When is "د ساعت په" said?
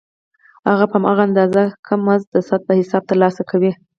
2.33-2.73